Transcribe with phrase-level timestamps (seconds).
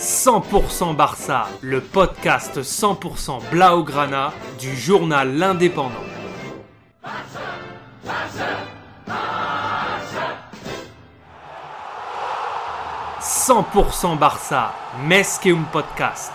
[0.00, 5.92] 100% Barça, le podcast 100% Blaugrana du journal L'Indépendant.
[13.20, 14.72] 100% Barça,
[15.04, 16.32] un Podcast.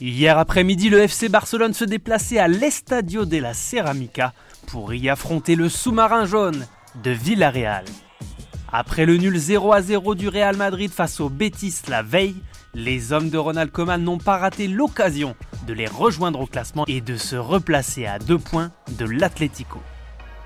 [0.00, 4.32] Hier après-midi, le FC Barcelone se déplaçait à l'Estadio de la Ceramica
[4.66, 6.66] pour y affronter le sous-marin jaune
[6.96, 7.84] de Villarreal.
[8.74, 12.36] Après le nul 0 à 0 du Real Madrid face au Betis la veille,
[12.72, 15.36] les hommes de Ronald Koeman n'ont pas raté l'occasion
[15.66, 19.78] de les rejoindre au classement et de se replacer à deux points de l'Atlético.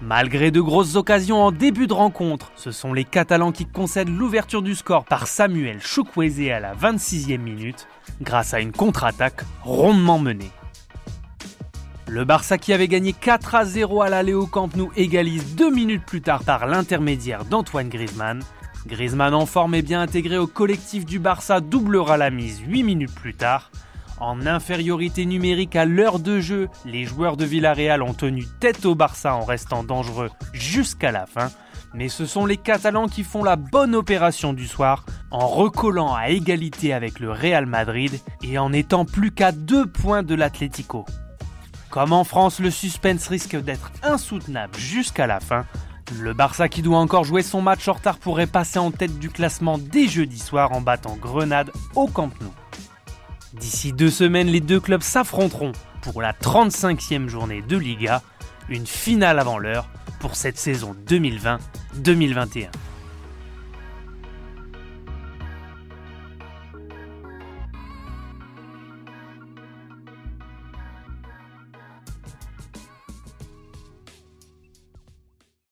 [0.02, 4.60] Malgré de grosses occasions en début de rencontre, ce sont les Catalans qui concèdent l'ouverture
[4.60, 7.86] du score par Samuel Chukwueze à la 26e minute,
[8.20, 10.50] grâce à une contre-attaque rondement menée.
[12.08, 15.72] Le Barça qui avait gagné 4 à 0 à l'aller au Camp Nou égalise deux
[15.72, 18.44] minutes plus tard par l'intermédiaire d'Antoine Griezmann.
[18.86, 23.14] Griezmann en forme et bien intégré au collectif du Barça doublera la mise 8 minutes
[23.14, 23.72] plus tard.
[24.20, 28.94] En infériorité numérique à l'heure de jeu, les joueurs de Villarreal ont tenu tête au
[28.94, 31.50] Barça en restant dangereux jusqu'à la fin.
[31.92, 36.28] Mais ce sont les Catalans qui font la bonne opération du soir en recollant à
[36.28, 41.04] égalité avec le Real Madrid et en étant plus qu'à deux points de l'Atlético.
[41.96, 45.64] Comme en France, le suspense risque d'être insoutenable jusqu'à la fin.
[46.20, 49.30] Le Barça qui doit encore jouer son match en retard pourrait passer en tête du
[49.30, 52.52] classement dès jeudi soir en battant Grenade au Camp Nou.
[53.54, 58.20] D'ici deux semaines, les deux clubs s'affronteront pour la 35e journée de Liga,
[58.68, 59.88] une finale avant l'heure
[60.20, 62.66] pour cette saison 2020-2021.